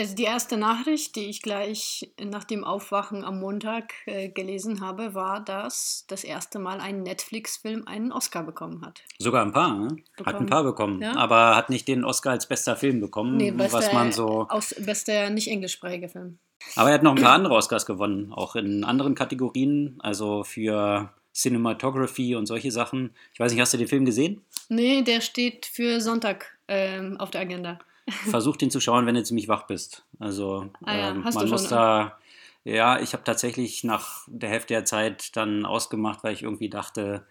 [0.00, 5.14] Also die erste Nachricht, die ich gleich nach dem Aufwachen am Montag äh, gelesen habe,
[5.14, 9.02] war, dass das erste Mal ein Netflix-Film einen Oscar bekommen hat.
[9.18, 9.84] Sogar ein paar, ne?
[9.84, 10.46] Hat ein Bekommen.
[10.48, 11.16] paar bekommen, Ja.
[11.16, 14.46] aber hat nicht den Oscar als bester Film bekommen, Nee, bester, was man so.
[14.48, 16.38] aus, bester nicht englischsprachiger Film.
[16.76, 21.12] Aber er hat noch ein paar andere Oscars gewonnen, auch in anderen Kategorien, also für
[21.34, 23.14] Cinematography und solche Sachen.
[23.34, 24.40] Ich weiß nicht, hast du den Film gesehen?
[24.70, 27.78] Nee, der steht für Sonntag ähm, auf der Agenda.
[28.10, 30.04] Versuch den zu schauen, wenn du ziemlich wach bist.
[30.18, 32.18] Also Ah ja, ähm, man muss da.
[32.64, 37.24] Ja, ich habe tatsächlich nach der Hälfte der Zeit dann ausgemacht, weil ich irgendwie dachte,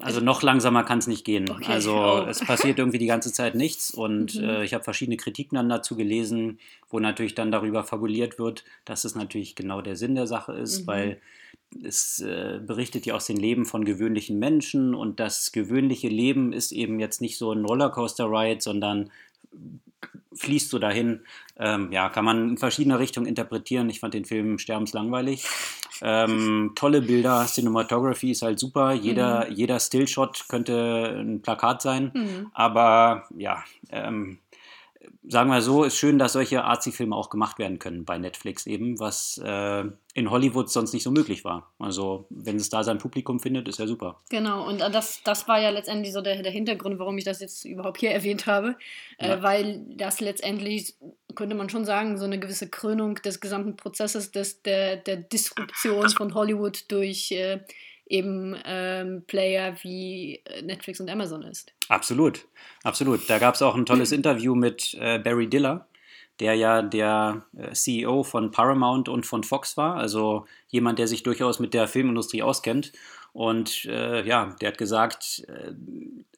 [0.00, 1.50] also noch langsamer kann es nicht gehen.
[1.50, 2.26] Okay, also oh.
[2.26, 4.48] es passiert irgendwie die ganze Zeit nichts und Mhm.
[4.48, 9.04] äh, ich habe verschiedene Kritiken dann dazu gelesen, wo natürlich dann darüber fabuliert wird, dass
[9.04, 10.86] es natürlich genau der Sinn der Sache ist, Mhm.
[10.86, 11.20] weil
[11.84, 16.72] es äh, berichtet ja aus den Leben von gewöhnlichen Menschen und das gewöhnliche Leben ist
[16.72, 19.10] eben jetzt nicht so ein Rollercoaster-Ride, sondern
[20.36, 21.20] fließt so dahin.
[21.58, 23.88] Ähm, ja, kann man in verschiedene Richtungen interpretieren.
[23.90, 25.46] Ich fand den Film sterbenslangweilig.
[26.00, 28.92] Ähm, tolle Bilder, Cinematography ist halt super.
[28.92, 32.10] Jeder, jeder Stillshot könnte ein Plakat sein.
[32.14, 32.50] Mhm.
[32.54, 34.38] Aber ja, ähm,
[35.26, 38.98] sagen wir so, ist schön, dass solche Arzi-Filme auch gemacht werden können bei Netflix eben,
[39.00, 41.72] was äh, in Hollywood sonst nicht so möglich war.
[41.78, 44.20] Also wenn es da sein Publikum findet, ist ja super.
[44.30, 47.40] Genau, und äh, das, das war ja letztendlich so der, der Hintergrund, warum ich das
[47.40, 48.76] jetzt überhaupt hier erwähnt habe,
[49.20, 49.34] Ja.
[49.34, 50.94] äh, weil das letztendlich,
[51.34, 56.08] könnte man schon sagen, so eine gewisse Krönung des gesamten Prozesses des, der, der Disruption
[56.10, 57.60] von Hollywood durch äh,
[58.12, 61.72] eben ähm, Player wie äh, Netflix und Amazon ist.
[61.88, 62.46] Absolut,
[62.84, 63.28] absolut.
[63.28, 65.86] Da gab es auch ein tolles Interview mit äh, Barry Diller,
[66.38, 71.22] der ja der äh, CEO von Paramount und von Fox war, also jemand, der sich
[71.22, 72.92] durchaus mit der Filmindustrie auskennt.
[73.32, 75.72] Und äh, ja, der hat gesagt, äh,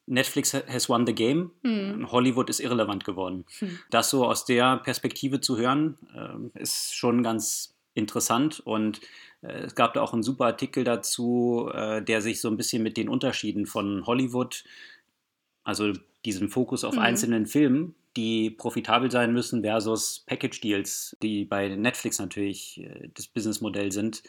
[0.07, 1.51] Netflix ha- has won the game.
[1.65, 2.13] Hm.
[2.13, 3.45] Hollywood ist irrelevant geworden.
[3.59, 3.81] Hm.
[3.91, 9.01] Das so aus der Perspektive zu hören, ähm, ist schon ganz interessant und
[9.49, 12.97] es gab da auch einen super Artikel dazu, äh, der sich so ein bisschen mit
[12.97, 14.65] den Unterschieden von Hollywood,
[15.65, 15.93] also
[16.25, 17.01] diesen Fokus auf Mhm.
[17.01, 23.93] einzelnen Filmen, die profitabel sein müssen, versus Package-Deals, die bei Netflix natürlich äh, das Businessmodell
[23.93, 24.23] sind.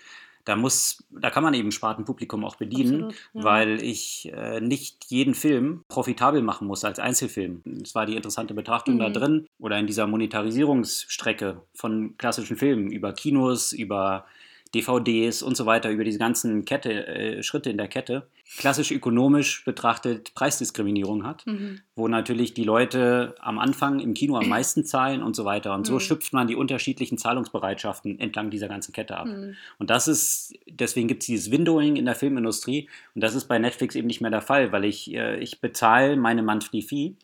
[0.44, 3.44] Da muss, da kann man eben Spartenpublikum auch bedienen, Absolut, ja.
[3.44, 7.62] weil ich äh, nicht jeden Film profitabel machen muss als Einzelfilm.
[7.66, 9.14] Das war die interessante Betrachtung da Mhm.
[9.14, 14.26] drin oder in dieser Monetarisierungsstrecke von klassischen Filmen über Kinos, über
[14.74, 18.28] DVDs und so weiter, über diese ganzen Kette, äh, Schritte in der Kette.
[18.58, 21.82] Klassisch ökonomisch betrachtet Preisdiskriminierung hat Mhm.
[21.96, 25.74] wo natürlich die Leute am Anfang im Kino am meisten zahlen und so weiter.
[25.74, 26.00] Und so Mhm.
[26.02, 29.28] schöpft man die unterschiedlichen Zahlungsbereitschaften entlang dieser ganzen Kette ab.
[29.28, 29.56] Mhm.
[29.80, 32.90] Und das ist, deswegen gibt es dieses Windowing in der Filmindustrie.
[33.14, 36.18] Und das ist bei Netflix eben nicht mehr der Fall, weil ich, äh, ich bezahle
[36.18, 37.16] meine Monthly Fee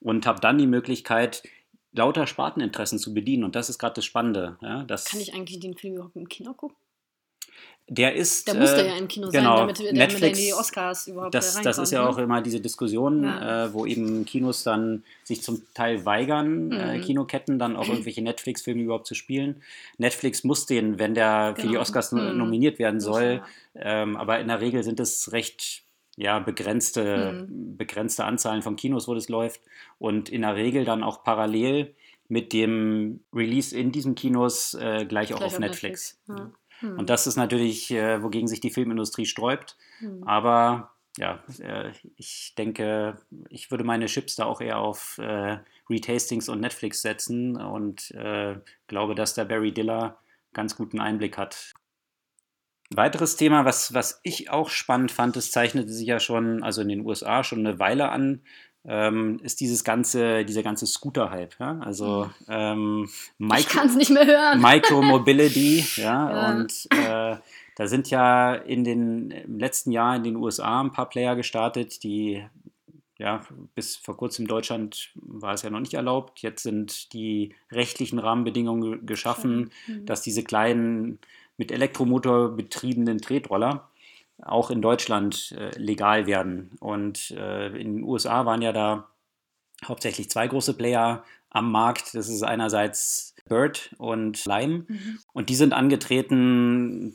[0.00, 1.42] und habe dann die Möglichkeit,
[1.92, 3.42] lauter Sparteninteressen zu bedienen.
[3.44, 4.56] Und das ist gerade das Spannende.
[4.62, 6.76] Ja, das, Kann ich eigentlich den Film überhaupt im Kino gucken?
[7.92, 8.46] Der ist.
[8.46, 11.08] Der musste äh, ja im Kino genau, sein, damit, damit er in Netflix- die Oscars
[11.08, 12.22] überhaupt Das, äh, das ist ja auch ne?
[12.22, 13.64] immer diese Diskussion, Ja.
[13.66, 17.00] äh, wo eben Kinos dann sich zum Teil weigern, äh, Mhm.
[17.02, 19.62] Kinoketten dann auch irgendwelche Netflix-Filme überhaupt zu spielen.
[19.98, 21.80] Netflix muss den, wenn der für die Genau.
[21.80, 22.38] Oscars Mhm.
[22.38, 23.42] nominiert werden Muss soll,
[23.74, 25.82] ähm, aber in der Regel sind es recht
[26.16, 27.76] ja, begrenzte, Mhm.
[27.76, 29.62] begrenzte Anzahlen von Kinos, wo das läuft
[29.98, 31.94] und in der Regel dann auch parallel
[32.28, 36.18] mit dem Release in diesen Kinos äh, gleich auch Gleich auf Netflix.
[36.28, 36.50] Ja.
[36.80, 36.98] Hm.
[36.98, 39.76] Und das ist natürlich, äh, wogegen sich die Filmindustrie sträubt.
[39.98, 40.24] Hm.
[40.24, 43.18] Aber ja, äh, ich denke,
[43.48, 45.58] ich würde meine Chips da auch eher auf äh,
[45.88, 50.18] Retastings und Netflix setzen und äh, glaube, dass der Barry Diller
[50.52, 51.72] ganz guten Einblick hat.
[52.92, 56.88] Weiteres Thema, was, was ich auch spannend fand, es zeichnete sich ja schon, also in
[56.88, 58.42] den USA schon eine Weile an,
[58.84, 61.54] ähm, ist dieses ganze, dieser ganze Scooter-Hype.
[61.60, 61.78] Ja?
[61.80, 63.08] Also ähm,
[63.58, 64.60] ich kann es nicht mehr hören.
[64.60, 66.50] Micromobility, ja, Ja.
[66.52, 67.36] und äh,
[67.76, 72.02] da sind ja in den im letzten Jahr in den USA ein paar Player gestartet,
[72.02, 72.44] die
[73.18, 73.42] ja
[73.74, 76.40] bis vor kurzem in Deutschland war es ja noch nicht erlaubt.
[76.40, 80.06] Jetzt sind die rechtlichen Rahmenbedingungen ge- geschaffen, Mhm.
[80.06, 81.18] dass diese kleinen
[81.58, 83.89] mit Elektromotor betriebenen Tretroller
[84.42, 86.76] auch in Deutschland äh, legal werden.
[86.80, 89.08] Und äh, in den USA waren ja da
[89.84, 92.14] hauptsächlich zwei große Player am Markt.
[92.14, 94.84] Das ist einerseits Bird und Lime.
[94.88, 95.18] Mhm.
[95.32, 97.14] Und die sind angetreten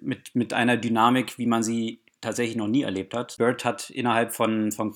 [0.00, 3.36] mit, mit einer Dynamik, wie man sie tatsächlich noch nie erlebt hat.
[3.38, 4.94] Bird hat innerhalb von, von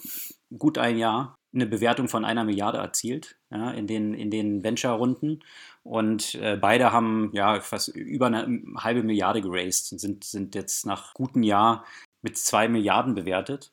[0.56, 5.42] gut ein Jahr eine Bewertung von einer Milliarde erzielt ja, in den, in den Venture-Runden.
[5.88, 10.84] Und äh, beide haben ja fast über eine halbe Milliarde geraced und sind, sind jetzt
[10.84, 11.82] nach gutem Jahr
[12.20, 13.72] mit zwei Milliarden bewertet,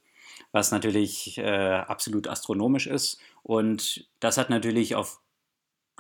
[0.54, 3.20] was natürlich äh, absolut astronomisch ist.
[3.44, 5.20] Und das hat natürlich auf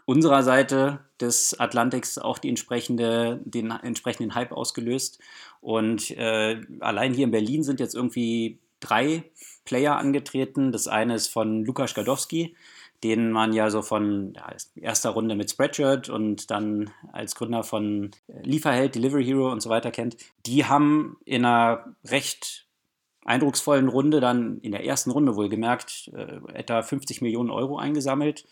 [0.06, 5.19] unserer Seite des Atlantiks auch die entsprechende, den entsprechenden Hype ausgelöst.
[5.59, 9.29] Und äh, allein hier in Berlin sind jetzt irgendwie drei
[9.65, 10.71] Player angetreten.
[10.71, 12.56] Das eine ist von Lukas Gadowski,
[13.03, 18.12] den man ja so von ja, erster Runde mit Spreadshirt und dann als Gründer von
[18.44, 20.18] Lieferheld, Delivery Hero und so weiter kennt.
[20.45, 22.68] Die haben in einer recht
[23.25, 28.45] eindrucksvollen Runde dann in der ersten Runde wohlgemerkt äh, etwa 50 Millionen Euro eingesammelt.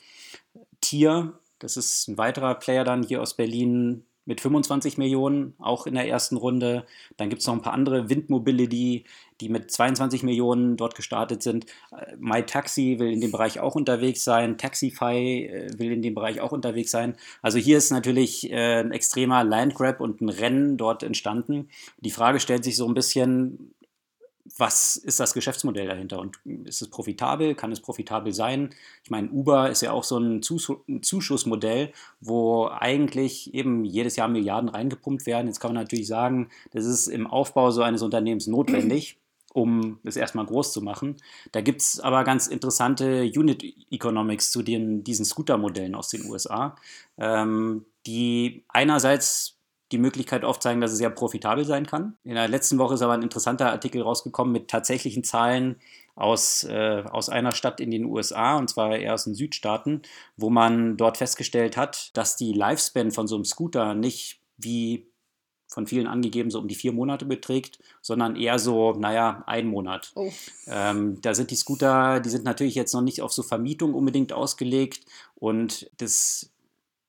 [0.82, 5.96] Tier, das ist ein weiterer Player dann hier aus Berlin, mit 25 Millionen, auch in
[5.96, 6.86] der ersten Runde.
[7.18, 9.04] Dann gibt es noch ein paar andere, Windmobility,
[9.42, 11.66] die mit 22 Millionen dort gestartet sind.
[11.92, 14.58] Äh, MyTaxi will in dem Bereich auch unterwegs sein.
[14.58, 17.16] Taxify äh, will in dem Bereich auch unterwegs sein.
[17.42, 21.70] Also hier ist natürlich äh, ein extremer Landgrab und ein Rennen dort entstanden.
[22.00, 23.74] Die Frage stellt sich so ein bisschen,
[24.58, 27.56] was ist das Geschäftsmodell dahinter und ist es profitabel?
[27.56, 28.72] Kann es profitabel sein?
[29.04, 34.70] Ich meine, Uber ist ja auch so ein, Zuschussmodell, wo eigentlich eben jedes Jahr Milliarden
[34.70, 35.48] reingepumpt werden.
[35.48, 39.18] Jetzt kann man natürlich sagen, das ist im Aufbau so eines Unternehmens notwendig.
[39.56, 41.18] um es erstmal groß zu machen.
[41.52, 46.76] Da gibt es aber ganz interessante Unit Economics zu den, diesen Scooter-Modellen aus den USA,
[47.20, 49.60] ähm, die einerseits
[49.92, 52.18] die Möglichkeit aufzeigen, dass es sehr profitabel sein kann.
[52.24, 55.76] In der letzten Woche ist aber ein interessanter Artikel rausgekommen mit tatsächlichen Zahlen
[56.16, 60.02] aus, äh, aus einer Stadt in den USA, und zwar eher aus den Südstaaten,
[60.38, 65.08] wo man dort festgestellt hat, dass die Lifespan von so einem Scooter nicht wie
[65.68, 70.12] von vielen angegeben so um die vier Monate beträgt, sondern eher so, naja, ein Monat.
[70.16, 70.32] Oh.
[70.68, 74.34] Ähm, da sind die Scooter, die sind natürlich jetzt noch nicht auf so Vermietung unbedingt
[74.34, 75.06] ausgelegt
[75.36, 76.53] und das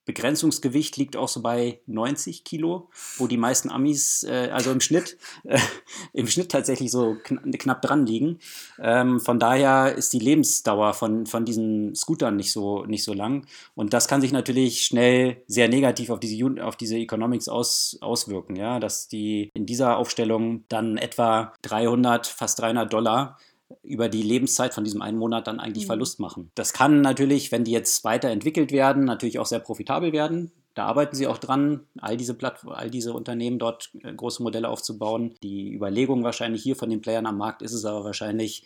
[0.04, 5.16] Begrenzungsgewicht liegt auch so bei 90 Kilo, wo die meisten Amis, äh, also im Schnitt,
[5.44, 5.58] äh,
[6.12, 8.38] im Schnitt tatsächlich so kn knapp dran liegen.
[8.78, 13.46] Ähm, von daher ist die Lebensdauer von, von diesen Scootern nicht so, nicht so lang.
[13.74, 18.56] Und das kann sich natürlich schnell sehr negativ auf diese, auf diese Economics aus, auswirken,
[18.56, 23.38] ja, dass die in dieser Aufstellung dann etwa 300, fast 300 Dollar
[23.82, 25.88] über die Lebenszeit von diesem einen Monat dann eigentlich mhm.
[25.88, 26.50] Verlust machen.
[26.54, 30.52] Das kann natürlich, wenn die jetzt weiterentwickelt werden, natürlich auch sehr profitabel werden.
[30.74, 34.68] Da arbeiten sie auch dran, all diese, Platt all diese Unternehmen dort äh, große Modelle
[34.68, 35.34] aufzubauen.
[35.42, 38.64] Die Überlegung wahrscheinlich hier von den Playern am Markt ist es aber wahrscheinlich,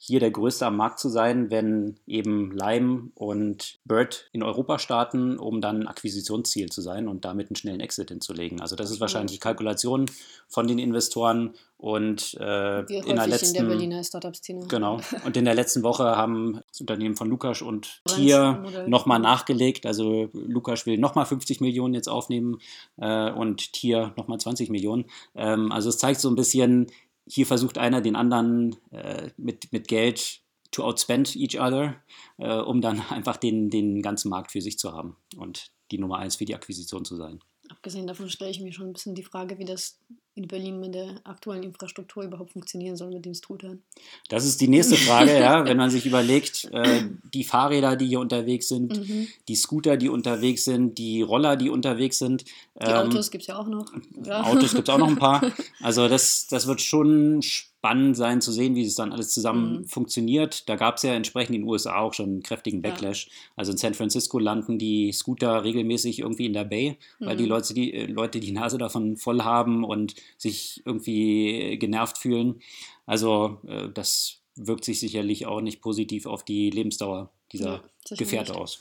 [0.00, 5.38] hier der Größte am Markt zu sein, wenn eben Lime und Bird in Europa starten,
[5.38, 8.60] um dann Akquisitionsziel zu sein und damit einen schnellen Exit hinzulegen.
[8.60, 10.06] Also das ist wahrscheinlich die Kalkulation
[10.46, 14.66] von den Investoren und äh, in der letzten in der Berliner Startup-Szene.
[14.68, 15.00] Genau.
[15.24, 19.84] Und in der letzten Woche haben das Unternehmen von Lukas und Tier nochmal nachgelegt.
[19.84, 22.58] Also Lukas will nochmal 50 Millionen jetzt aufnehmen
[22.98, 25.06] äh, und Tier nochmal 20 Millionen.
[25.34, 26.86] Ähm, also es zeigt so ein bisschen,
[27.28, 30.40] hier versucht einer den anderen äh, mit, mit Geld
[30.70, 31.96] to outspend each other,
[32.38, 36.18] äh, um dann einfach den, den ganzen Markt für sich zu haben und die Nummer
[36.18, 37.40] eins für die Akquisition zu sein.
[37.70, 40.00] Abgesehen davon stelle ich mir schon ein bisschen die Frage, wie das
[40.38, 43.82] in Berlin mit der aktuellen Infrastruktur überhaupt funktionieren soll mit den Scootern.
[44.28, 47.02] Das ist die nächste Frage, ja, wenn man sich überlegt, äh,
[47.34, 49.28] die Fahrräder, die hier unterwegs sind, mhm.
[49.48, 52.44] die Scooter, die unterwegs sind, die Roller, die unterwegs sind.
[52.80, 53.92] Die ähm, Autos gibt es ja auch noch.
[54.24, 54.44] Ja.
[54.44, 55.42] Autos gibt es auch noch ein paar.
[55.80, 57.42] Also das, das wird schon
[57.78, 59.84] spannend sein zu sehen, wie es dann alles zusammen mhm.
[59.84, 60.68] funktioniert.
[60.68, 63.26] Da gab es ja entsprechend in den USA auch schon einen kräftigen Backlash.
[63.26, 63.32] Ja.
[63.56, 67.38] Also in San Francisco landen die Scooter regelmäßig irgendwie in der Bay, weil mhm.
[67.38, 72.60] die Leute die äh, Leute die Nase davon voll haben und sich irgendwie genervt fühlen.
[73.06, 78.54] Also äh, das wirkt sich sicherlich auch nicht positiv auf die Lebensdauer dieser ja, Gefährte
[78.54, 78.80] aus.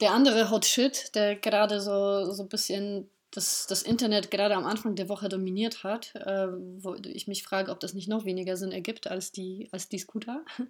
[0.00, 4.64] Der andere Hot Shit, der gerade so, so ein bisschen das, das Internet gerade am
[4.64, 8.56] Anfang der Woche dominiert hat, äh, wo ich mich frage, ob das nicht noch weniger
[8.56, 10.44] Sinn ergibt als die, als die Scooter.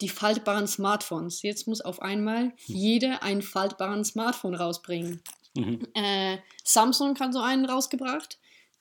[0.00, 1.42] Die faltbaren Smartphones.
[1.42, 2.52] Jetzt muss auf einmal hm.
[2.66, 5.20] jeder ein faltbaren Smartphone rausbringen.
[5.54, 5.86] Mhm.
[5.92, 8.38] Äh, Samsung hat so einen rausgebracht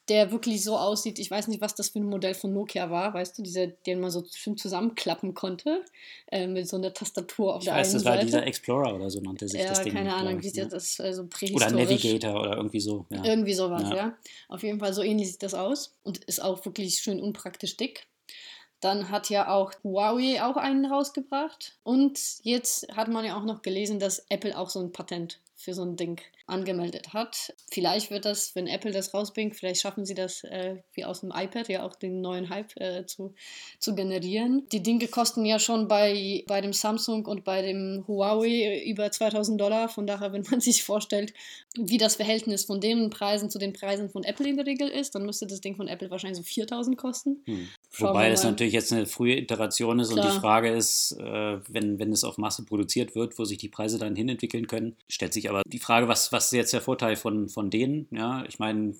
[0.09, 1.19] der wirklich so aussieht.
[1.19, 3.99] Ich weiß nicht, was das für ein Modell von Nokia war, weißt du, dieser, den
[3.99, 5.83] man so schön zusammenklappen konnte,
[6.31, 8.03] äh, mit so einer Tastatur auf ich der weiß, einen Seite.
[8.03, 9.93] das war dieser Explorer oder so nannte sich ja, das Ding.
[9.93, 13.05] Ja, keine Ahnung, wie sieht das also Oder Navigator oder irgendwie so.
[13.09, 13.23] Ja.
[13.23, 13.95] Irgendwie sowas, ja.
[13.95, 14.17] ja.
[14.47, 18.07] Auf jeden Fall so ähnlich sieht das aus und ist auch wirklich schön unpraktisch dick.
[18.81, 21.77] Dann hat ja auch Huawei auch einen rausgebracht.
[21.83, 25.73] Und jetzt hat man ja auch noch gelesen, dass Apple auch so ein Patent für
[25.73, 27.53] so ein Ding angemeldet hat.
[27.69, 31.33] Vielleicht wird das, wenn Apple das rausbringt, vielleicht schaffen sie das äh, wie aus dem
[31.35, 33.35] iPad ja auch den neuen Hype äh, zu,
[33.77, 34.65] zu generieren.
[34.71, 39.59] Die Dinge kosten ja schon bei, bei dem Samsung und bei dem Huawei über 2000
[39.59, 39.89] Dollar.
[39.89, 41.33] Von daher, wenn man sich vorstellt,
[41.77, 45.13] wie das Verhältnis von den Preisen zu den Preisen von Apple in der Regel ist,
[45.13, 47.43] dann müsste das Ding von Apple wahrscheinlich so 4000 kosten.
[47.45, 47.67] Hm.
[47.97, 50.25] Wobei das natürlich jetzt eine frühe Iteration ist Klar.
[50.25, 53.69] und die Frage ist, äh, wenn, wenn es auf Masse produziert wird, wo sich die
[53.69, 57.15] Preise dann hinentwickeln können, stellt sich aber die Frage, was, was ist jetzt der Vorteil
[57.15, 58.07] von, von denen?
[58.11, 58.95] Ja, ich meine,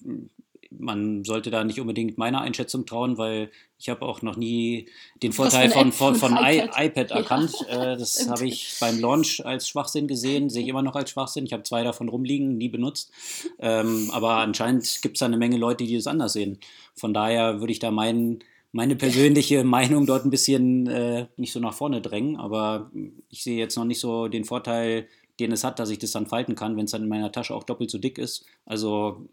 [0.72, 3.50] man sollte da nicht unbedingt meiner Einschätzung trauen, weil
[3.80, 4.88] ich habe auch noch nie
[5.24, 7.54] den Vorteil von, von, von, von iPad, iPad erkannt.
[7.70, 11.46] Äh, das habe ich beim Launch als Schwachsinn gesehen, sehe ich immer noch als Schwachsinn.
[11.46, 13.12] Ich habe zwei davon rumliegen, nie benutzt.
[13.60, 16.60] Ähm, aber anscheinend gibt es da eine Menge Leute, die das anders sehen.
[16.94, 18.40] Von daher würde ich da meinen,
[18.72, 22.38] meine persönliche Meinung dort ein bisschen äh, nicht so nach vorne drängen.
[22.38, 22.92] Aber
[23.30, 25.08] ich sehe jetzt noch nicht so den Vorteil,
[25.40, 27.56] den es hat, dass ich das dann falten kann, wenn es dann in meiner Tasche
[27.56, 28.46] auch doppelt so dick ist.
[28.66, 29.26] Also.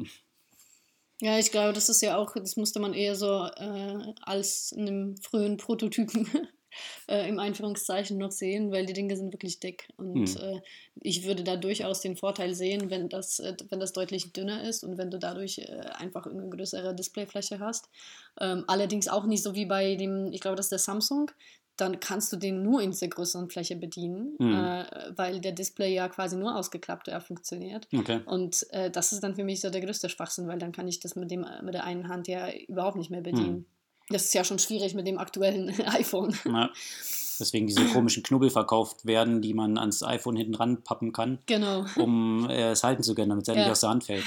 [1.20, 5.16] Ja, ich glaube, das ist ja auch, das musste man eher so äh, als einem
[5.16, 6.28] frühen Prototypen
[7.08, 9.88] äh, im Einführungszeichen noch sehen, weil die Dinge sind wirklich dick.
[9.96, 10.42] Und hm.
[10.42, 10.60] äh,
[11.00, 14.84] ich würde da durchaus den Vorteil sehen, wenn das, äh, wenn das deutlich dünner ist
[14.84, 17.88] und wenn du dadurch äh, einfach eine größere Displayfläche hast.
[18.38, 21.30] Ähm, allerdings auch nicht so wie bei dem, ich glaube, das ist der Samsung
[21.76, 24.54] dann kannst du den nur in dieser größeren Fläche bedienen, mhm.
[24.54, 27.88] äh, weil der Display ja quasi nur ausgeklappt ja, funktioniert.
[27.94, 28.20] Okay.
[28.26, 31.00] Und äh, das ist dann für mich so der größte Schwachsinn, weil dann kann ich
[31.00, 33.56] das mit, dem, mit der einen Hand ja überhaupt nicht mehr bedienen.
[33.56, 33.66] Mhm.
[34.08, 36.34] Das ist ja schon schwierig mit dem aktuellen iPhone.
[36.44, 36.70] Ja.
[37.38, 41.84] Deswegen diese komischen Knubbel verkauft werden, die man ans iPhone hinten ran pappen kann, genau.
[41.96, 43.60] um äh, es halten zu können, damit es ja.
[43.60, 44.24] nicht aus der Hand fällt.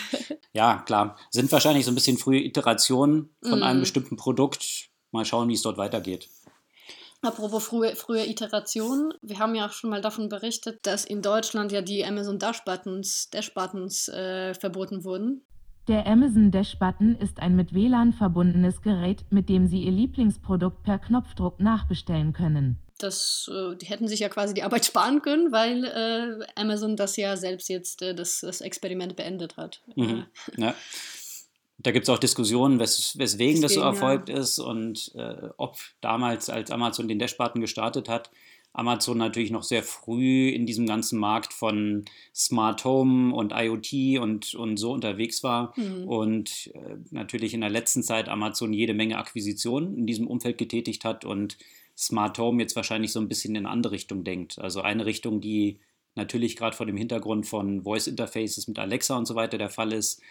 [0.51, 1.15] Ja, klar.
[1.29, 3.63] Sind wahrscheinlich so ein bisschen frühe Iterationen von mhm.
[3.63, 4.89] einem bestimmten Produkt.
[5.11, 6.27] Mal schauen, wie es dort weitergeht.
[7.21, 11.71] Apropos frühe, frühe Iterationen, wir haben ja auch schon mal davon berichtet, dass in Deutschland
[11.71, 15.41] ja die Amazon Dash Buttons, Dash Buttons äh, verboten wurden.
[15.89, 20.83] Der Amazon Dash Button ist ein mit WLAN verbundenes Gerät, mit dem Sie Ihr Lieblingsprodukt
[20.83, 22.77] per Knopfdruck nachbestellen können.
[22.99, 27.17] Das, äh, die hätten sich ja quasi die Arbeit sparen können, weil äh, Amazon das
[27.17, 29.81] ja selbst jetzt äh, das, das Experiment beendet hat.
[29.95, 30.25] Mhm.
[30.55, 30.73] Ja.
[31.81, 34.37] Da gibt es auch Diskussionen, wes weswegen Deswegen, das so erfolgt ja.
[34.37, 38.29] ist und äh, ob damals, als Amazon den Dash-Button gestartet hat,
[38.73, 42.05] Amazon natürlich noch sehr früh in diesem ganzen Markt von
[42.35, 46.07] Smart Home und IoT und, und so unterwegs war mhm.
[46.07, 51.03] und äh, natürlich in der letzten Zeit Amazon jede Menge Akquisitionen in diesem Umfeld getätigt
[51.03, 51.57] hat und
[51.97, 54.59] Smart Home jetzt wahrscheinlich so ein bisschen in eine andere Richtung denkt.
[54.59, 55.79] Also eine Richtung, die
[56.15, 59.91] natürlich gerade vor dem Hintergrund von Voice Interfaces mit Alexa und so weiter der Fall
[59.91, 60.21] ist,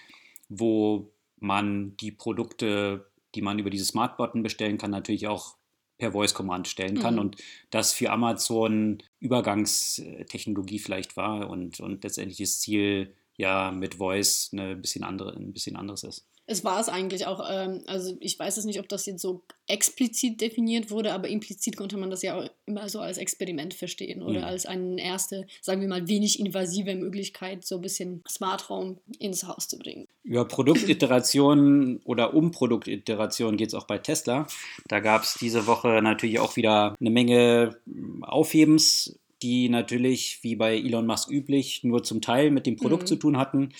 [0.49, 5.57] wo man die Produkte, die man über diese Smart Button bestellen kann, natürlich auch
[5.99, 7.21] per Voice Command stellen kann mhm.
[7.21, 7.37] und
[7.71, 14.76] das für Amazon Übergangstechnologie vielleicht war und, und letztendlich das Ziel ja mit Voice eine
[14.76, 18.57] bisschen andere, ein bisschen anderes ist es war es eigentlich auch, ähm, also ich weiß
[18.57, 22.38] es nicht, ob das jetzt so explizit definiert wurde, aber implizit konnte man das ja
[22.38, 24.45] auch immer so als Experiment verstehen oder mhm.
[24.47, 29.47] als eine erste, sagen wir mal, wenig invasive Möglichkeit, so ein bisschen Smart Home ins
[29.47, 30.09] Haus zu bringen.
[30.23, 34.47] Über Produktiterationen oder um Produktiterationen geht es auch bei Tesla.
[34.87, 37.76] Da gab es diese Woche natürlich auch wieder eine Menge
[38.23, 43.07] Aufhebens die natürlich, wie bei Elon Musk üblich, nur zum Teil mit dem Produkt mhm.
[43.07, 43.73] zu tun hatten.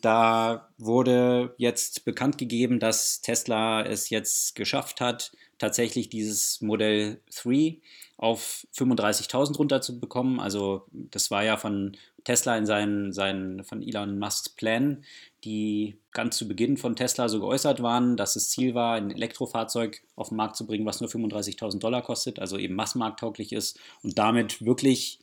[0.00, 7.78] Da wurde jetzt bekannt gegeben, dass Tesla es jetzt geschafft hat, tatsächlich dieses Modell 3
[8.16, 10.40] auf 35.000 runterzubekommen.
[10.40, 15.04] Also das war ja von Tesla in seinen, seinen von Elon Musks Plänen,
[15.44, 20.02] die ganz zu Beginn von Tesla so geäußert waren, dass das Ziel war, ein Elektrofahrzeug
[20.16, 24.18] auf den Markt zu bringen, was nur 35.000 Dollar kostet, also eben massenmarkttauglich ist und
[24.18, 25.20] damit wirklich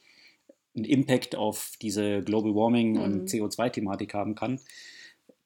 [0.75, 3.01] einen Impact auf diese Global Warming mhm.
[3.01, 4.59] und CO2-Thematik haben kann,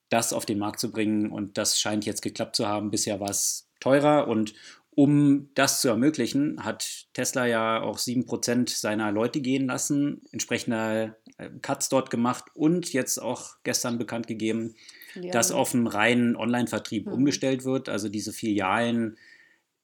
[0.09, 1.31] das auf den Markt zu bringen.
[1.31, 2.91] Und das scheint jetzt geklappt zu haben.
[2.91, 4.53] Bisher war es teurer und
[4.95, 11.49] um das zu ermöglichen, hat Tesla ja auch 7% seiner Leute gehen lassen, entsprechende äh,
[11.61, 14.75] Cuts dort gemacht und jetzt auch gestern bekannt gegeben,
[15.11, 15.33] Filialen.
[15.33, 17.13] dass auf einen reinen Online-Vertrieb mhm.
[17.13, 17.89] umgestellt wird.
[17.89, 19.17] Also diese Filialen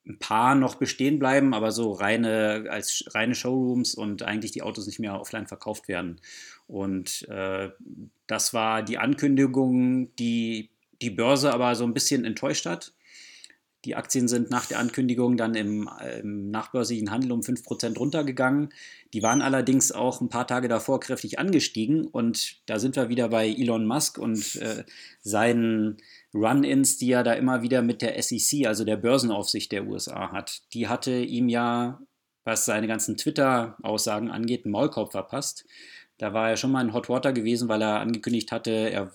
[0.08, 4.88] ein paar noch bestehen bleiben, aber so reine als reine Showrooms und eigentlich die Autos
[4.88, 6.22] nicht mehr offline verkauft werden.
[6.68, 7.70] Und äh,
[8.28, 10.70] das war die Ankündigung, die
[11.02, 12.94] die Börse aber so ein bisschen enttäuscht hat.
[13.86, 15.90] Die Aktien sind nach der Ankündigung dann im,
[16.22, 18.70] im nachbörslichen Handel um 5% runtergegangen.
[19.14, 22.06] Die waren allerdings auch ein paar Tage davor kräftig angestiegen.
[22.06, 24.84] Und da sind wir wieder bei Elon Musk und äh,
[25.22, 25.98] seinen
[26.34, 30.62] Run-ins, die er da immer wieder mit der SEC, also der Börsenaufsicht der USA hat.
[30.74, 32.00] Die hatte ihm ja,
[32.44, 35.66] was seine ganzen Twitter-Aussagen angeht, einen Maulkorb verpasst.
[36.22, 39.12] Da war er schon mal in Hot Water gewesen, weil er angekündigt hatte, er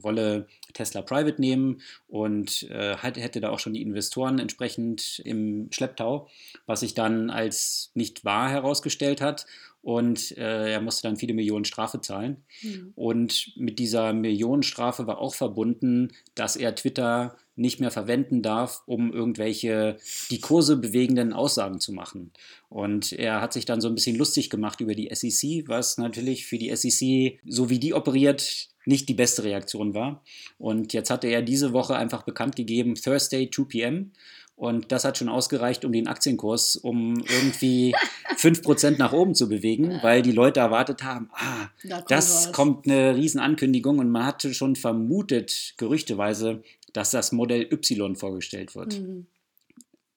[0.00, 6.30] wolle Tesla Private nehmen und äh, hätte da auch schon die Investoren entsprechend im Schlepptau,
[6.64, 9.44] was sich dann als nicht wahr herausgestellt hat
[9.86, 12.38] und äh, er musste dann viele Millionen Strafe zahlen.
[12.60, 12.92] Mhm.
[12.96, 19.12] Und mit dieser Millionenstrafe war auch verbunden, dass er Twitter nicht mehr verwenden darf, um
[19.12, 19.96] irgendwelche
[20.28, 22.32] die Kurse bewegenden Aussagen zu machen.
[22.68, 26.46] Und er hat sich dann so ein bisschen lustig gemacht über die SEC, was natürlich
[26.46, 30.24] für die SEC, so wie die operiert, nicht die beste Reaktion war.
[30.58, 34.10] Und jetzt hatte er diese Woche einfach bekannt gegeben, Thursday 2 p.m.
[34.56, 37.94] Und das hat schon ausgereicht, um den Aktienkurs um irgendwie
[38.38, 42.52] 5% nach oben zu bewegen, weil die Leute erwartet haben, ah, da kommt das was.
[42.52, 46.62] kommt eine Riesenankündigung und man hatte schon vermutet, gerüchteweise,
[46.94, 48.98] dass das Modell Y vorgestellt wird.
[48.98, 49.26] Mhm.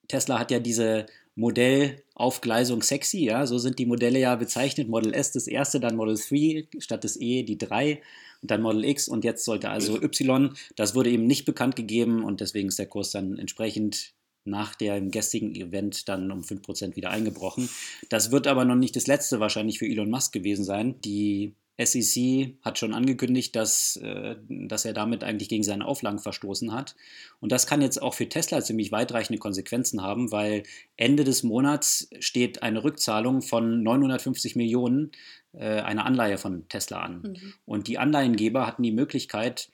[0.08, 4.88] Tesla hat ja diese Modellaufgleisung sexy, ja, so sind die Modelle ja bezeichnet.
[4.88, 8.00] Model S das erste, dann Model 3 statt des E die 3
[8.42, 10.54] und dann Model X und jetzt sollte also Y.
[10.76, 15.10] Das wurde eben nicht bekannt gegeben und deswegen ist der Kurs dann entsprechend nach dem
[15.10, 17.68] gestrigen Event dann um 5% wieder eingebrochen.
[18.08, 21.00] Das wird aber noch nicht das letzte wahrscheinlich für Elon Musk gewesen sein.
[21.02, 21.54] Die
[21.84, 26.94] SEC hat schon angekündigt, dass, äh, dass er damit eigentlich gegen seine Auflagen verstoßen hat.
[27.40, 30.62] Und das kann jetzt auch für Tesla ziemlich weitreichende Konsequenzen haben, weil
[30.96, 35.12] Ende des Monats steht eine Rückzahlung von 950 Millionen
[35.52, 37.22] äh, einer Anleihe von Tesla an.
[37.22, 37.54] Mhm.
[37.64, 39.70] Und die Anleihengeber hatten die Möglichkeit,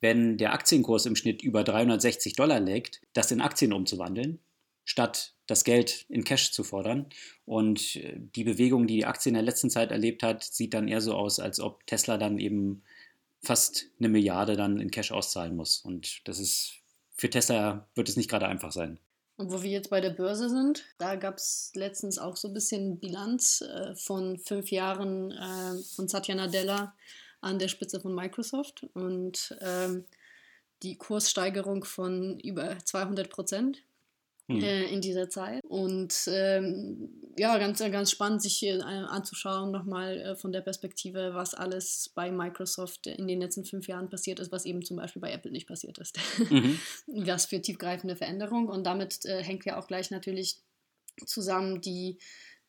[0.00, 4.38] wenn der Aktienkurs im Schnitt über 360 Dollar liegt, das in Aktien umzuwandeln,
[4.84, 7.06] statt das Geld in Cash zu fordern.
[7.44, 10.88] Und äh, die Bewegung, die die Aktie in der letzten Zeit erlebt hat, sieht dann
[10.88, 12.82] eher so aus, als ob Tesla dann eben
[13.42, 15.80] fast eine Milliarde dann in Cash auszahlen muss.
[15.80, 16.78] Und das ist
[17.18, 18.98] für Tesla wird es nicht gerade einfach sein.
[19.36, 22.54] Und wo wir jetzt bei der Börse sind, da gab es letztens auch so ein
[22.54, 26.94] bisschen Bilanz äh, von fünf Jahren äh, von Satya Nadella
[27.40, 30.04] an der Spitze von Microsoft und ähm,
[30.82, 33.82] die Kurssteigerung von über 200 Prozent
[34.48, 34.62] hm.
[34.62, 35.62] äh, in dieser Zeit.
[35.64, 41.54] Und ähm, ja, ganz, ganz spannend, sich äh, anzuschauen, nochmal äh, von der Perspektive, was
[41.54, 45.32] alles bei Microsoft in den letzten fünf Jahren passiert ist, was eben zum Beispiel bei
[45.32, 46.18] Apple nicht passiert ist.
[46.50, 46.78] Mhm.
[47.06, 48.68] was für tiefgreifende Veränderungen.
[48.68, 50.60] Und damit äh, hängt ja auch gleich natürlich
[51.26, 52.18] zusammen die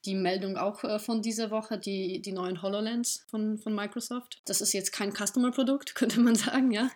[0.05, 4.41] die Meldung auch äh, von dieser Woche, die, die neuen HoloLens von, von Microsoft.
[4.45, 6.89] Das ist jetzt kein Customer-Produkt, könnte man sagen, ja.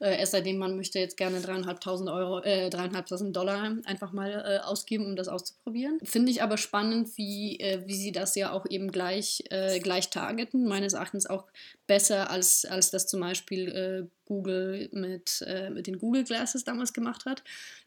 [0.00, 4.30] Äh, es sei denn, man möchte jetzt gerne dreieinhalbtausend Euro, äh, dreieinhalbtausend Dollar einfach mal
[4.30, 5.98] äh, ausgeben, um das auszuprobieren.
[6.02, 10.10] Finde ich aber spannend, wie, äh, wie sie das ja auch eben gleich, äh, gleich
[10.10, 10.66] targeten.
[10.66, 11.46] Meines Erachtens auch
[11.86, 16.92] besser, als, als das zum Beispiel äh, Google mit, äh, mit den Google Glasses damals
[16.92, 17.42] gemacht hat,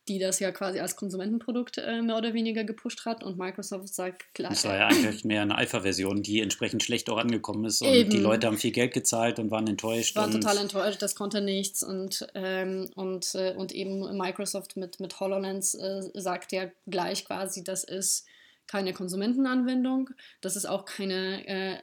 [0.07, 4.33] die das ja quasi als Konsumentenprodukt äh, mehr oder weniger gepusht hat und Microsoft sagt
[4.33, 4.49] klar.
[4.49, 8.09] Das war ja eigentlich mehr eine Alpha-Version, die entsprechend schlecht auch angekommen ist und eben.
[8.09, 10.15] die Leute haben viel Geld gezahlt und waren enttäuscht.
[10.15, 15.19] Waren total enttäuscht, das konnte nichts und, ähm, und, äh, und eben Microsoft mit, mit
[15.19, 18.25] HoloLens äh, sagt ja gleich quasi, das ist
[18.67, 20.09] keine Konsumentenanwendung,
[20.41, 21.77] das ist auch keine äh,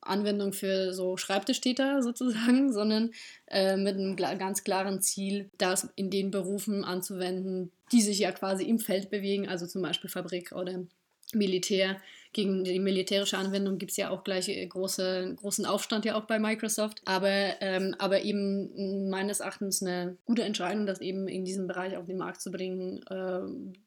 [0.00, 3.10] Anwendung für so Schreibtischtäter sozusagen, sondern
[3.46, 8.64] äh, mit einem ganz klaren Ziel, das in den Berufen anzuwenden, die sich ja quasi
[8.64, 10.84] im Feld bewegen, also zum Beispiel Fabrik oder
[11.32, 11.96] Militär.
[12.32, 16.24] Gegen die militärische Anwendung gibt es ja auch gleich äh, große, großen Aufstand ja auch
[16.24, 17.00] bei Microsoft.
[17.06, 22.04] Aber, ähm, aber eben meines Erachtens eine gute Entscheidung, das eben in diesem Bereich auf
[22.04, 23.40] den Markt zu bringen, äh,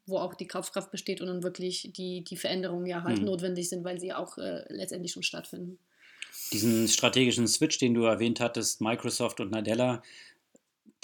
[0.06, 3.26] wo auch die Kaufkraft besteht und dann wirklich die, die Veränderungen ja halt hm.
[3.26, 5.78] notwendig sind, weil sie auch äh, letztendlich schon stattfinden
[6.52, 10.02] diesen strategischen Switch, den du erwähnt hattest, Microsoft und Nadella,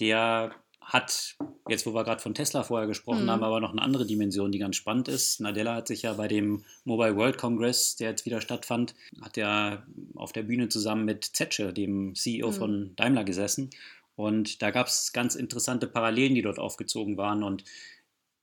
[0.00, 0.54] der
[0.86, 1.36] hat,
[1.68, 3.30] jetzt wo wir gerade von Tesla vorher gesprochen mhm.
[3.30, 5.40] haben, aber noch eine andere Dimension, die ganz spannend ist.
[5.40, 9.84] Nadella hat sich ja bei dem Mobile World Congress, der jetzt wieder stattfand, hat ja
[10.14, 12.52] auf der Bühne zusammen mit Zetsche, dem CEO mhm.
[12.52, 13.70] von Daimler, gesessen.
[14.14, 17.42] Und da gab es ganz interessante Parallelen, die dort aufgezogen waren.
[17.42, 17.64] Und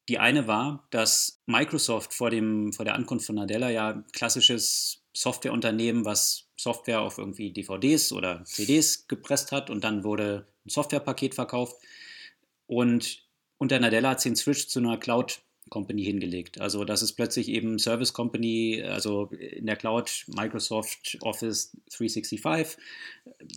[0.10, 6.06] die eine war, dass Microsoft vor, dem, vor der Ankunft von Nadella ja klassisches Softwareunternehmen,
[6.06, 11.76] was Software auf irgendwie DVDs oder CDs gepresst hat und dann wurde ein Softwarepaket verkauft.
[12.68, 13.24] Und
[13.58, 16.60] unter Nadella hat sie einen Switch zu einer Cloud Company hingelegt.
[16.60, 22.78] Also das ist plötzlich eben Service Company, also in der Cloud Microsoft Office 365,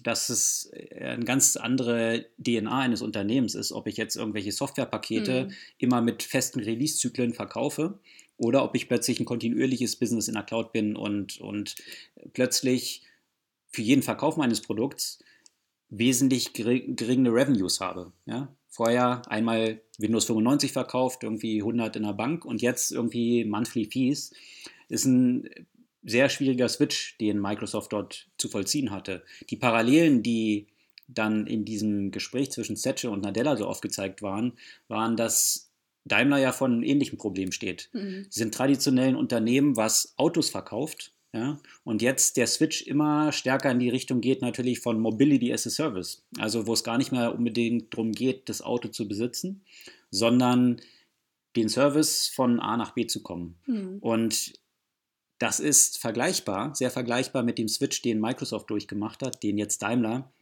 [0.03, 5.55] dass es eine ganz andere DNA eines Unternehmens ist, ob ich jetzt irgendwelche Softwarepakete mhm.
[5.79, 7.99] immer mit festen Release-Zyklen verkaufe
[8.39, 11.77] oder ob ich plötzlich ein kontinuierliches Business in der Cloud bin und, und
[12.33, 13.03] plötzlich
[13.69, 15.19] für jeden Verkauf meines Produkts
[15.89, 18.13] wesentlich geringere Revenues habe.
[18.27, 18.55] Ja?
[18.69, 24.33] Vorher einmal Windows 95 verkauft, irgendwie 100 in der Bank und jetzt irgendwie Monthly Fees.
[24.89, 25.49] Ist ein
[26.03, 29.25] sehr schwieriger Switch, den Microsoft dort zu vollziehen hatte.
[29.51, 30.69] Die Parallelen, die
[31.09, 34.55] dann in diesem Gespräch zwischen Zetsche und Nadella so aufgezeigt waren,
[34.89, 35.66] waren, dass
[36.07, 37.91] Daimler ja von einem ähnlichen Problem steht.
[37.93, 38.27] Mhm.
[38.31, 41.13] Sie sind traditionell ein Unternehmen, was Autos verkauft.
[41.33, 45.67] Ja, und jetzt der Switch immer stärker in die Richtung geht, natürlich von Mobility as
[45.67, 46.25] a Service.
[46.39, 49.63] Also, wo es gar nicht mehr unbedingt darum geht, das Auto zu besitzen,
[50.11, 50.81] sondern
[51.55, 53.57] den Service von A nach B zu kommen.
[53.67, 53.99] Mhm.
[54.01, 54.55] Und
[55.39, 60.33] das ist vergleichbar, sehr vergleichbar mit dem Switch, den Microsoft durchgemacht hat, den jetzt Daimler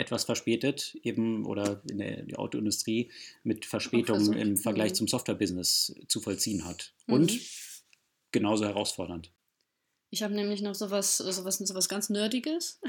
[0.00, 3.10] etwas verspätet, eben oder in der, der Autoindustrie
[3.42, 4.96] mit Verspätung im Vergleich mhm.
[4.96, 6.92] zum Software-Business zu vollziehen hat.
[7.06, 7.14] Mhm.
[7.14, 7.40] Und
[8.32, 9.30] genauso herausfordernd.
[10.10, 12.80] Ich habe nämlich noch sowas, sowas, sowas ganz Nerdiges.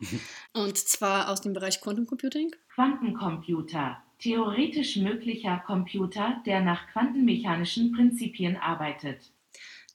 [0.52, 2.50] Und zwar aus dem Bereich Quantum Computing.
[2.74, 4.02] Quantencomputer.
[4.18, 9.30] Theoretisch möglicher Computer, der nach quantenmechanischen Prinzipien arbeitet.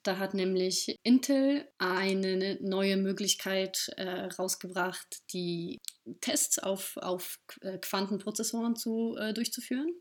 [0.04, 5.80] Da hat nämlich Intel eine neue Möglichkeit äh, rausgebracht, die
[6.22, 9.94] Tests auf, auf äh, Quantenprozessoren zu, äh, durchzuführen.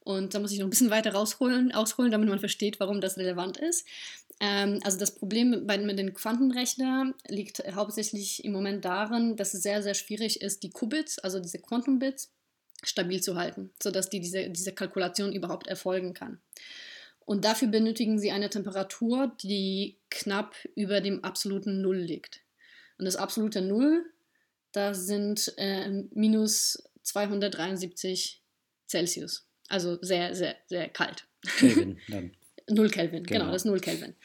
[0.00, 3.18] Und da muss ich noch ein bisschen weiter rausholen, ausholen, damit man versteht, warum das
[3.18, 3.86] relevant ist.
[4.40, 9.62] Ähm, also das Problem bei, mit den Quantenrechnern liegt hauptsächlich im Moment darin, dass es
[9.62, 12.30] sehr, sehr schwierig ist, die Qubits, also diese Quantum-Bits,
[12.82, 16.40] stabil zu halten, sodass die diese, diese Kalkulation überhaupt erfolgen kann.
[17.30, 22.40] Und dafür benötigen sie eine Temperatur, die knapp über dem absoluten Null liegt.
[22.98, 24.04] Und das absolute Null,
[24.72, 28.42] da sind äh, minus 273
[28.88, 29.46] Celsius.
[29.68, 31.28] Also sehr, sehr, sehr kalt.
[31.58, 32.32] Kelvin dann.
[32.68, 33.42] Null Kelvin, genau.
[33.42, 34.16] genau, das Null Kelvin.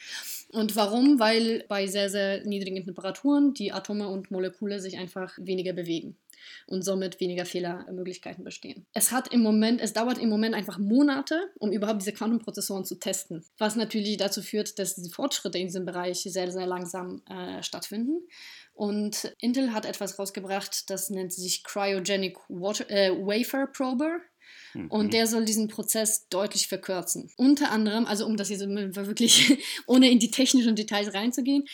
[0.48, 1.20] Und warum?
[1.20, 6.16] Weil bei sehr, sehr niedrigen Temperaturen die Atome und Moleküle sich einfach weniger bewegen
[6.66, 8.86] und somit weniger Fehlermöglichkeiten bestehen.
[8.92, 12.96] Es hat im Moment, es dauert im Moment einfach Monate, um überhaupt diese Quantenprozessoren zu
[12.96, 17.62] testen, was natürlich dazu führt, dass die Fortschritte in diesem Bereich sehr, sehr langsam äh,
[17.62, 18.26] stattfinden.
[18.74, 24.20] Und Intel hat etwas rausgebracht, das nennt sich Cryogenic Water, äh, Wafer Prober.
[24.88, 25.10] Und mhm.
[25.10, 27.30] der soll diesen Prozess deutlich verkürzen.
[27.36, 31.64] Unter anderem, also um das jetzt wirklich ohne in die technischen Details reinzugehen,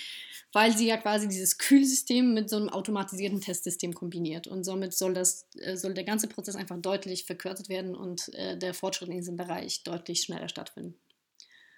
[0.52, 4.46] weil sie ja quasi dieses Kühlsystem mit so einem automatisierten Testsystem kombiniert.
[4.46, 8.58] Und somit soll, das, äh, soll der ganze Prozess einfach deutlich verkürzt werden und äh,
[8.58, 10.94] der Fortschritt in diesem Bereich deutlich schneller stattfinden.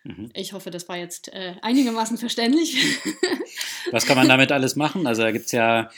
[0.05, 0.31] Mhm.
[0.35, 2.77] Ich hoffe, das war jetzt äh, einigermaßen verständlich.
[3.91, 5.07] Was kann man damit alles machen?
[5.07, 5.91] Also da gibt es ja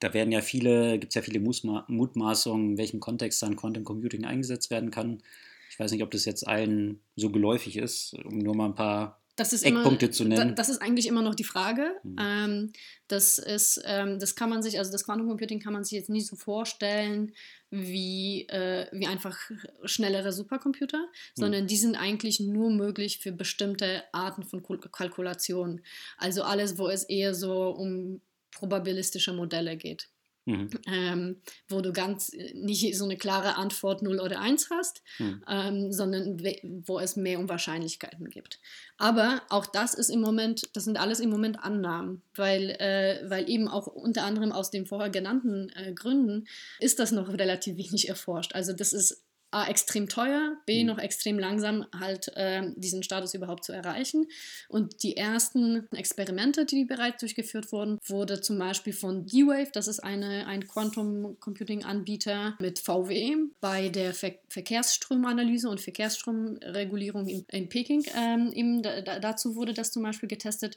[0.00, 4.24] da werden ja viele, gibt es ja viele Mutmaßungen, in welchem Kontext dann Quantum Computing
[4.24, 5.22] eingesetzt werden kann.
[5.70, 9.19] Ich weiß nicht, ob das jetzt allen so geläufig ist, um nur mal ein paar
[9.62, 10.54] Eckpunkte immer, zu nennen.
[10.54, 11.94] Das ist eigentlich immer noch die Frage.
[12.02, 12.16] Mhm.
[12.20, 12.72] Ähm,
[13.08, 16.10] das ist, ähm, das kann man sich, also das Quantum Computing kann man sich jetzt
[16.10, 17.32] nicht so vorstellen
[17.70, 19.38] wie, äh, wie einfach
[19.84, 21.04] schnellere Supercomputer, mhm.
[21.34, 25.84] sondern die sind eigentlich nur möglich für bestimmte Arten von Kalkulationen.
[26.16, 28.20] Also alles, wo es eher so um
[28.52, 30.08] probabilistische Modelle geht.
[30.50, 30.70] Mhm.
[30.86, 31.36] Ähm,
[31.68, 35.44] wo du ganz äh, nicht so eine klare Antwort 0 oder 1 hast, mhm.
[35.48, 36.40] ähm, sondern
[36.86, 38.60] wo es mehr um Wahrscheinlichkeiten gibt.
[38.98, 43.48] Aber auch das ist im Moment, das sind alles im Moment Annahmen, weil, äh, weil
[43.48, 46.46] eben auch unter anderem aus den vorher genannten äh, Gründen
[46.80, 48.54] ist das noch relativ wenig erforscht.
[48.54, 50.88] Also das ist A, extrem teuer, B, mhm.
[50.88, 54.28] noch extrem langsam, halt äh, diesen Status überhaupt zu erreichen.
[54.68, 60.00] Und die ersten Experimente, die bereits durchgeführt wurden, wurde zum Beispiel von D-Wave, das ist
[60.00, 67.68] eine, ein Quantum Computing Anbieter mit VW, bei der Ver Verkehrsstromanalyse und Verkehrsstromregulierung in, in
[67.68, 68.04] Peking.
[68.16, 70.76] Ähm, eben da, dazu wurde das zum Beispiel getestet.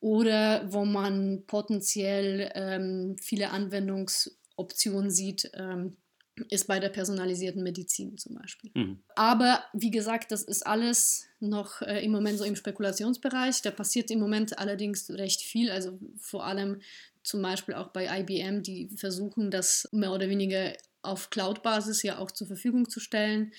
[0.00, 5.50] Oder wo man potenziell ähm, viele Anwendungsoptionen sieht.
[5.54, 5.96] Ähm,
[6.50, 8.70] ist bei der personalisierten Medizin zum Beispiel.
[8.74, 8.98] Mhm.
[9.14, 13.62] Aber wie gesagt, das ist alles noch äh, im Moment so im Spekulationsbereich.
[13.62, 16.80] Da passiert im Moment allerdings recht viel, also vor allem
[17.22, 20.72] zum Beispiel auch bei IBM, die versuchen, das mehr oder weniger
[21.02, 23.52] auf Cloud-Basis ja auch zur Verfügung zu stellen.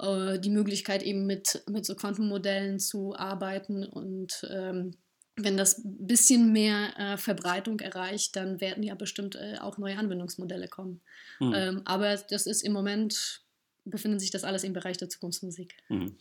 [0.00, 4.96] Äh, die Möglichkeit eben mit, mit so Quantenmodellen zu arbeiten und ähm,
[5.44, 9.98] wenn das ein bisschen mehr äh, Verbreitung erreicht, dann werden ja bestimmt äh, auch neue
[9.98, 11.00] Anwendungsmodelle kommen.
[11.38, 11.54] Mhm.
[11.54, 13.42] Ähm, aber das ist im Moment,
[13.84, 15.74] befindet sich das alles im Bereich der Zukunftsmusik.
[15.88, 16.16] Mhm.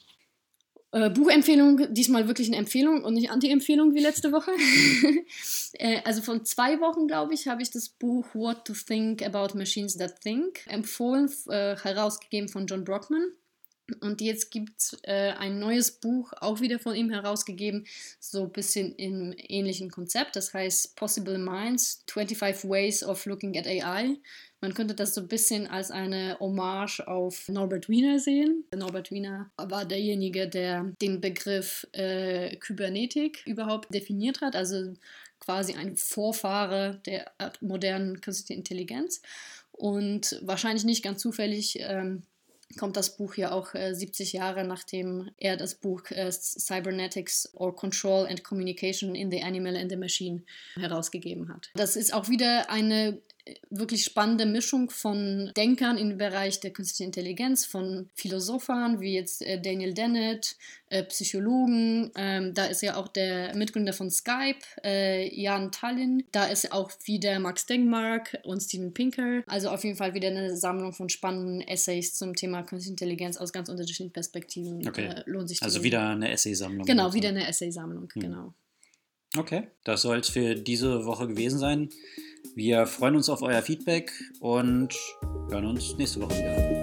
[0.92, 4.52] Äh, Buchempfehlung, diesmal wirklich eine Empfehlung und nicht Anti-Empfehlung wie letzte Woche.
[5.74, 9.56] äh, also von zwei Wochen, glaube ich, habe ich das Buch What to Think About
[9.56, 13.34] Machines That Think empfohlen, äh, herausgegeben von John Brockman.
[14.02, 17.86] Und jetzt gibt es äh, ein neues Buch, auch wieder von ihm herausgegeben,
[18.20, 20.36] so ein bisschen im ähnlichen Konzept.
[20.36, 24.18] Das heißt Possible Minds, 25 Ways of Looking at AI.
[24.62, 28.66] Man könnte das so ein bisschen als eine Hommage auf Norbert Wiener sehen.
[28.76, 34.94] Norbert Wiener war derjenige, der den Begriff äh, Kybernetik überhaupt definiert hat, also
[35.40, 39.22] quasi ein Vorfahre der modernen künstlichen Intelligenz.
[39.72, 42.24] Und wahrscheinlich nicht ganz zufällig ähm,
[42.78, 47.76] kommt das Buch ja auch äh, 70 Jahre nachdem er das Buch äh, Cybernetics or
[47.76, 50.44] Control and Communication in the Animal and the Machine
[50.76, 51.70] herausgegeben hat.
[51.76, 53.22] Das ist auch wieder eine
[53.70, 59.60] wirklich spannende Mischung von Denkern im Bereich der künstlichen Intelligenz, von Philosophen wie jetzt äh,
[59.62, 60.56] Daniel Dennett,
[60.90, 62.12] äh, Psychologen.
[62.16, 66.24] Ähm, da ist ja auch der Mitgründer von Skype, äh, Jan Tallinn.
[66.32, 69.44] Da ist auch wieder Max Denkmark und Steven Pinker.
[69.48, 73.54] Also auf jeden Fall wieder eine Sammlung von spannenden Essays zum Thema künstliche Intelligenz aus
[73.54, 74.88] ganz unterschiedlichen Perspektiven.
[74.88, 75.24] Okay.
[75.26, 76.86] Lohnt sich Also wieder eine Essaysammlung.
[76.86, 78.22] Genau, wieder eine Essaysammlung, Hm.
[78.22, 78.54] genau.
[79.38, 81.90] Okay, das soll es für diese Woche gewesen sein.
[82.56, 84.94] Wir freuen uns auf euer Feedback und
[85.50, 86.79] hören uns nächste Woche wieder.